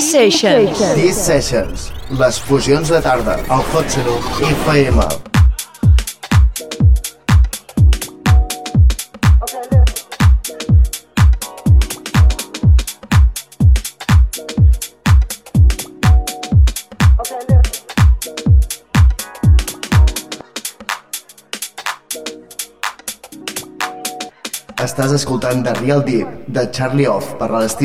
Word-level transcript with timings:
Sessions. 0.00 0.94
These 0.94 1.16
Sessions, 1.16 1.92
les 2.18 2.40
fusions 2.40 2.88
de 2.88 3.02
tarda, 3.02 3.38
al 3.48 3.64
Hot 3.74 3.88
Saloon 3.90 4.22
FM. 4.52 5.31
Estàs 24.82 25.12
escoltant 25.14 25.60
The 25.62 25.76
Real 25.78 26.02
Deep 26.08 26.48
de 26.56 26.66
Charlie 26.74 27.06
Off 27.06 27.36
per 27.38 27.52
a 27.52 27.62
les 27.62 27.78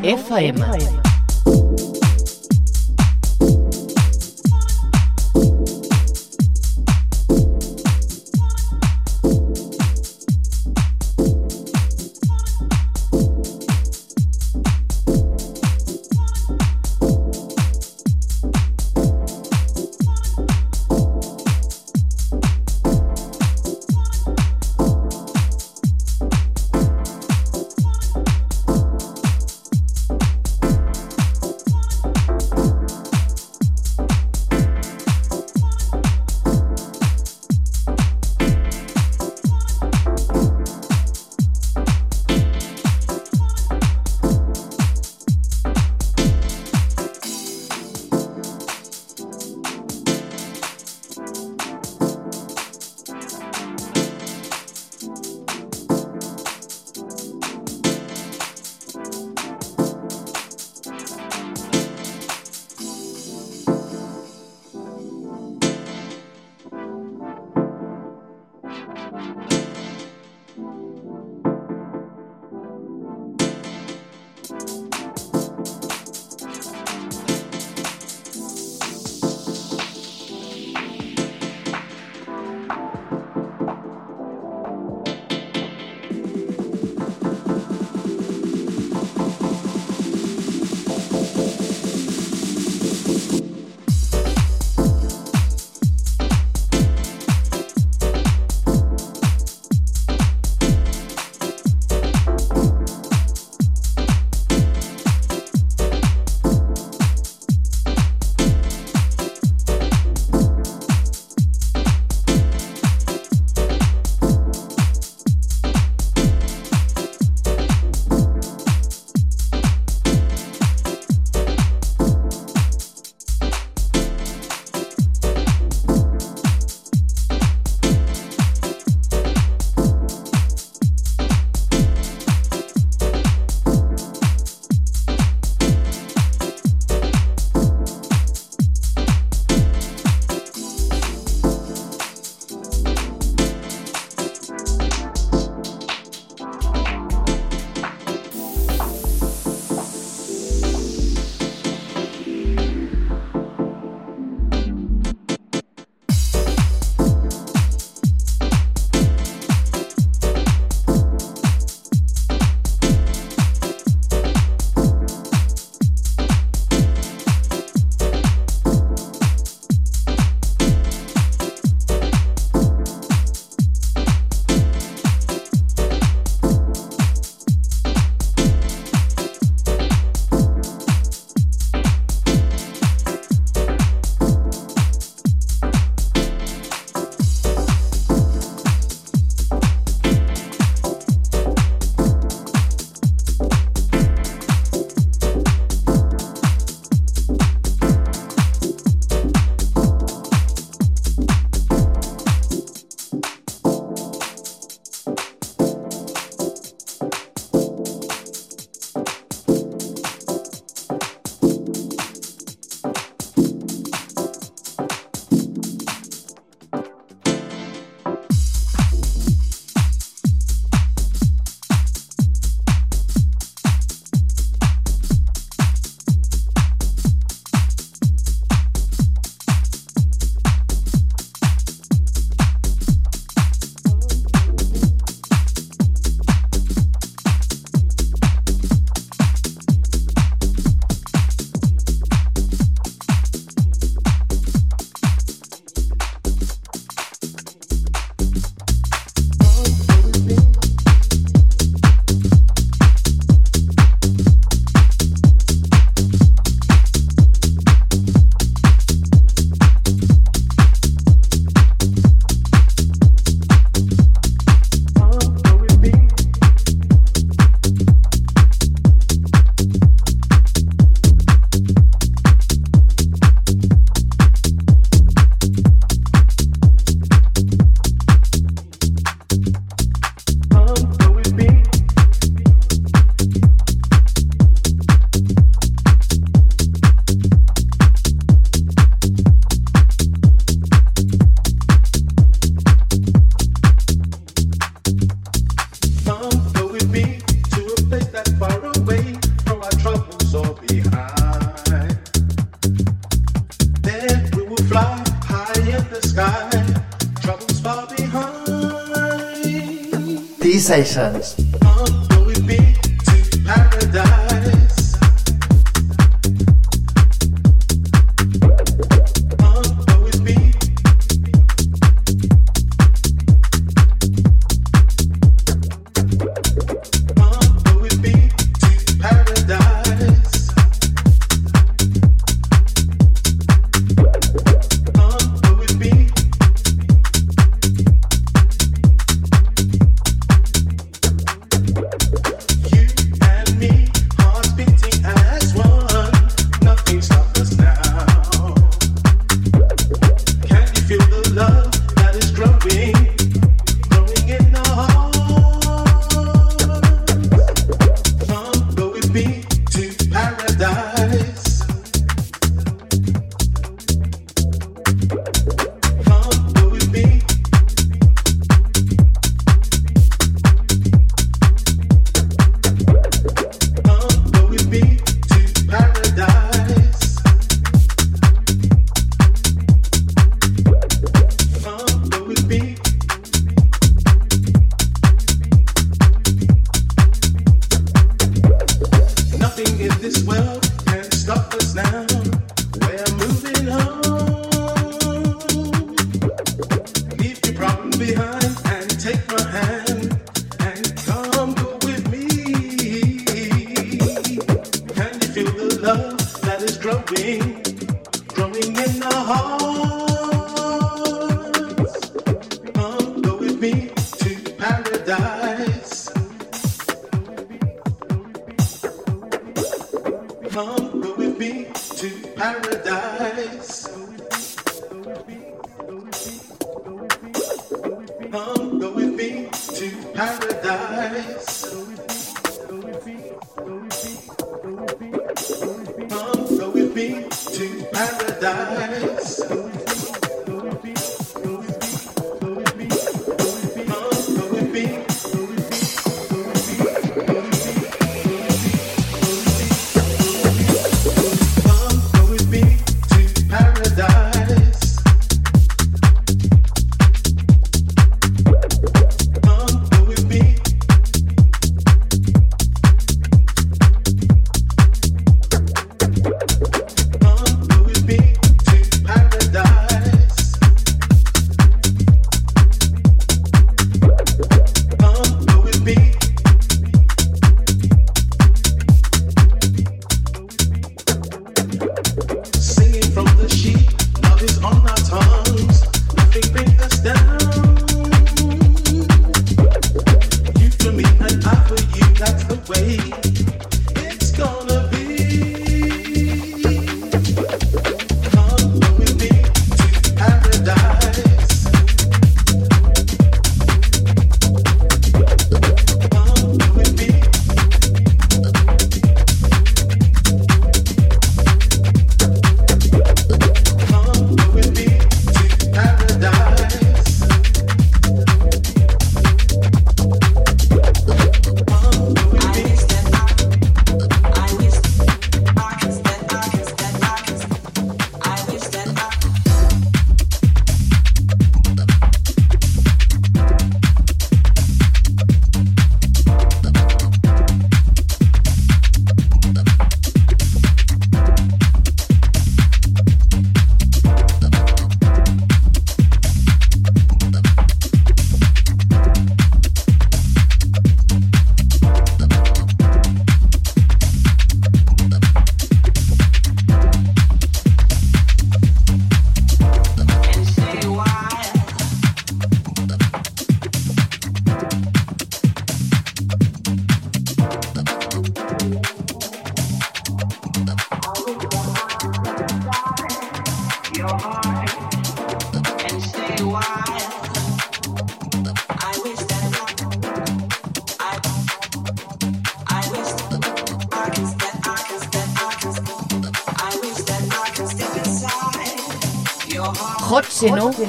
FM. 0.00 0.56
FM. 0.56 1.01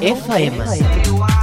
FM. 0.02 1.43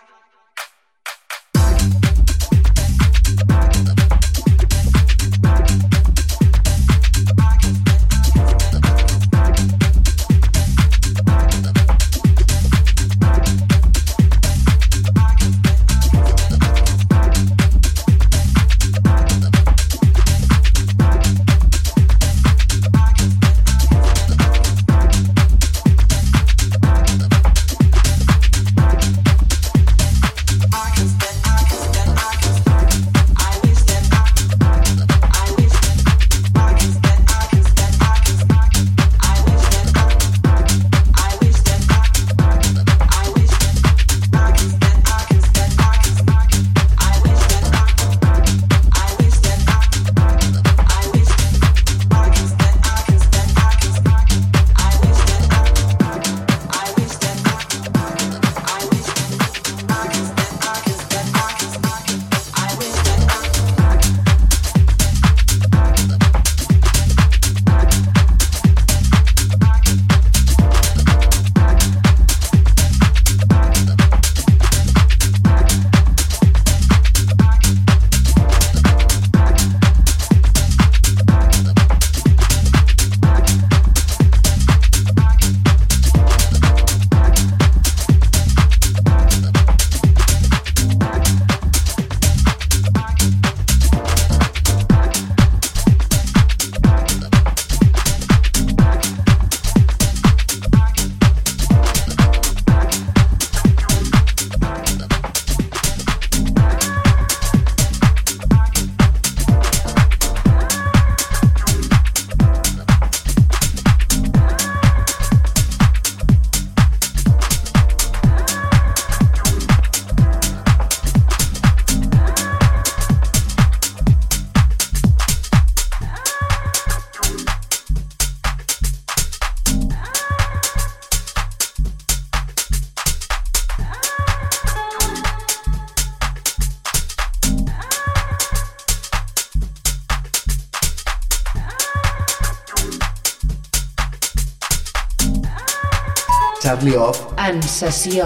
Carly 146.81 146.95
Off 146.95 147.19
en 147.37 147.61
sessió. 147.61 148.25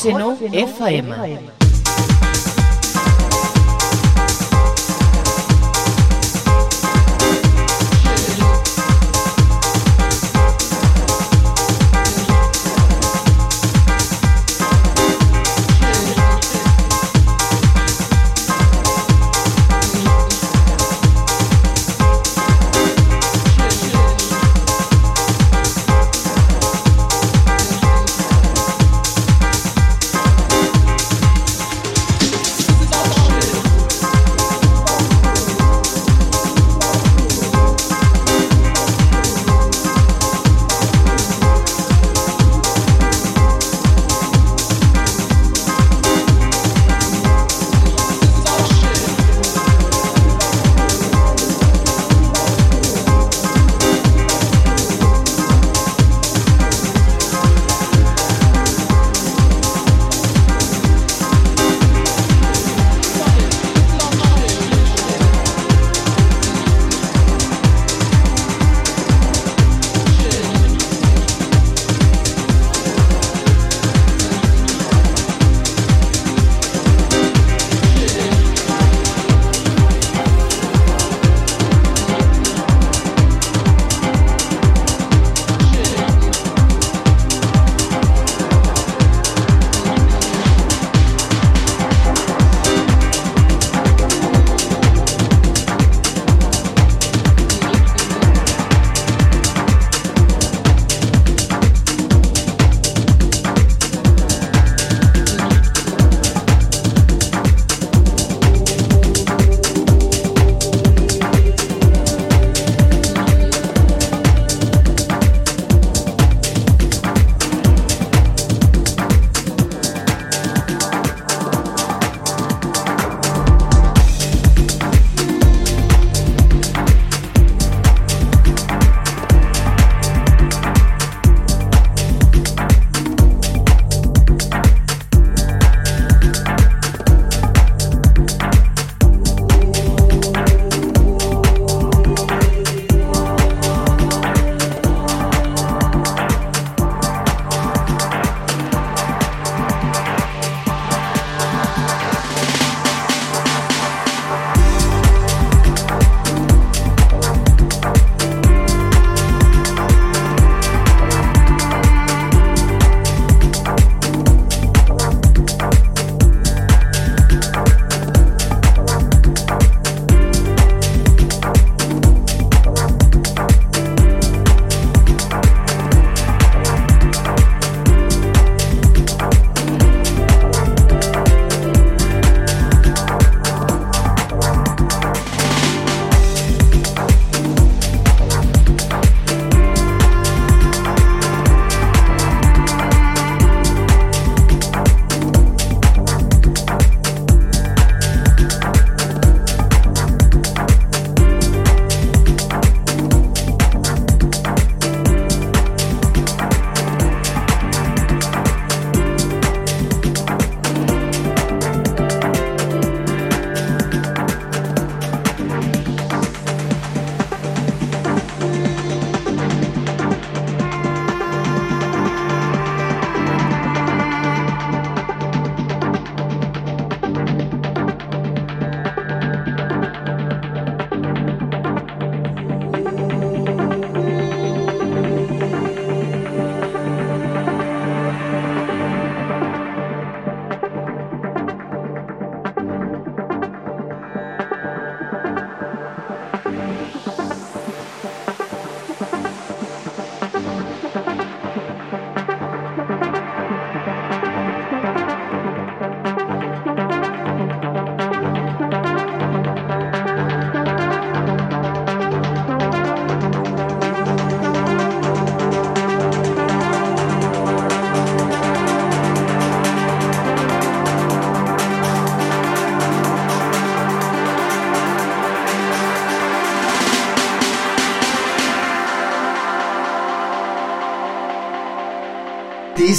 Senão, 0.00 0.32
é 0.32 0.66
FM. 0.66 1.59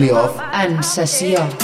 Charlie 0.00 0.12
Off. 0.12 0.40
En 0.52 0.82
sessió. 0.82 1.59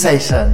Sessions. 0.00 0.49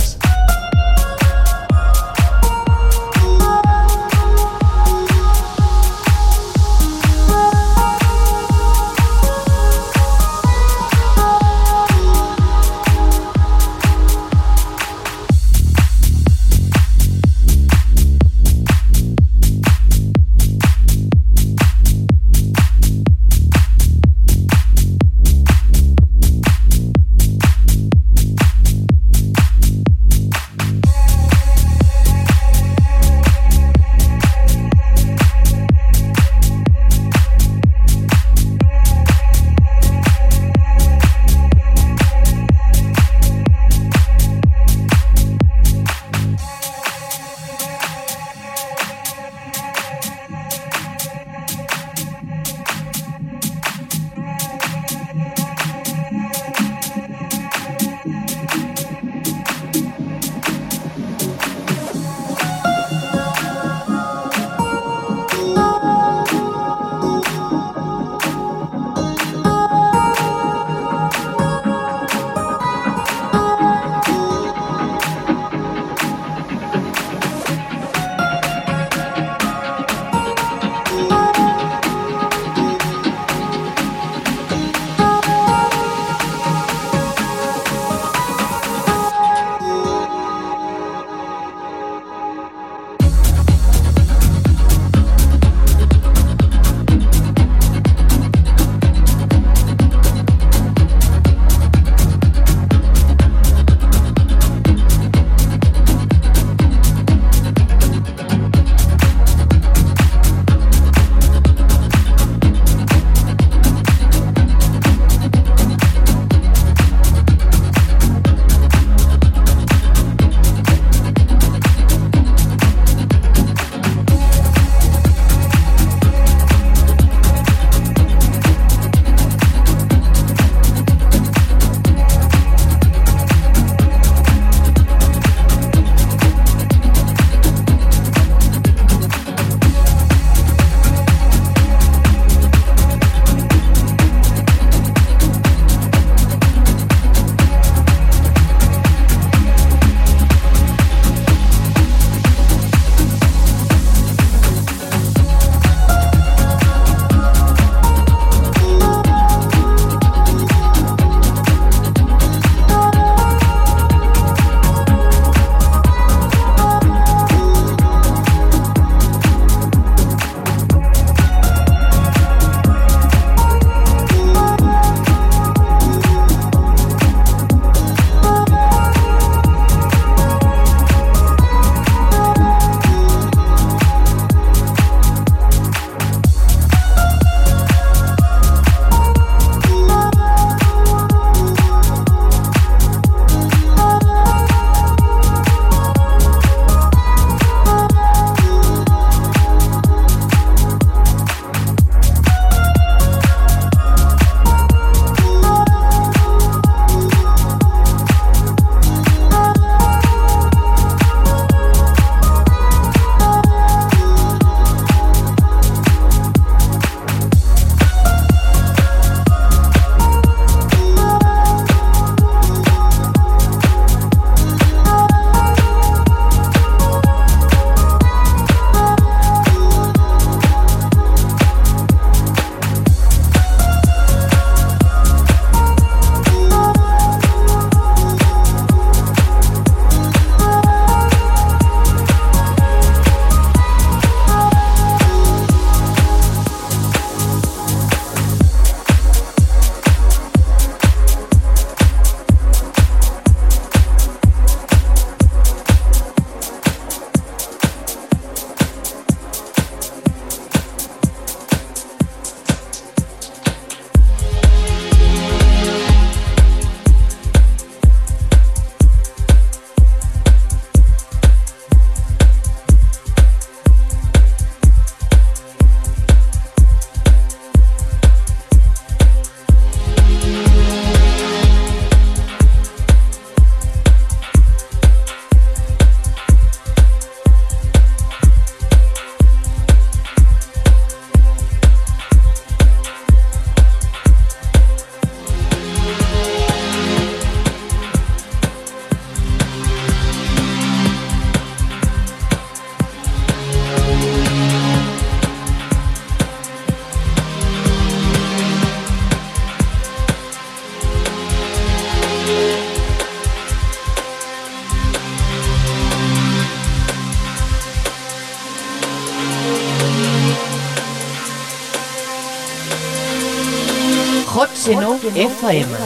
disclaimer 325.52 325.85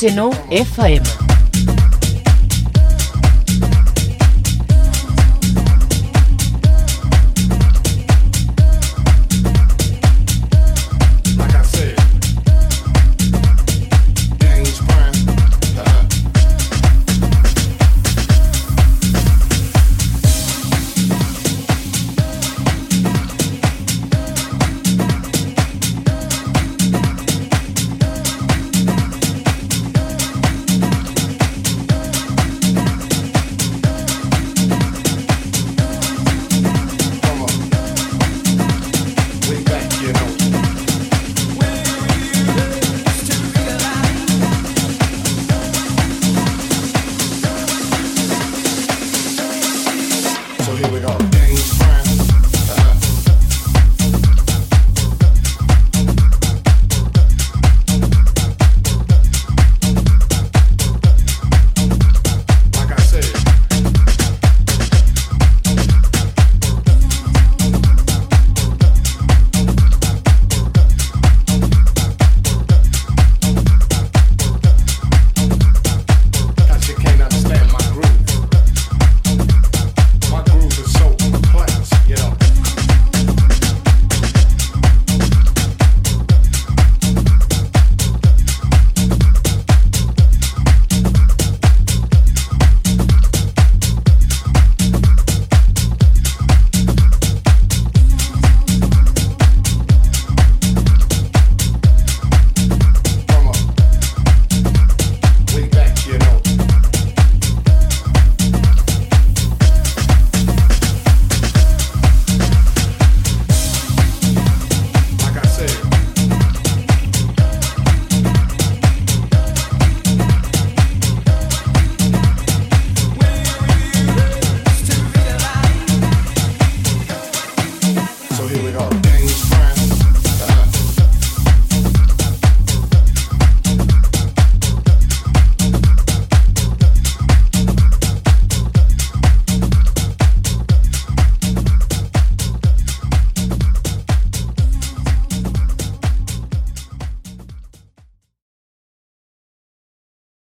Seno 0.00 0.30
FM. 0.48 1.09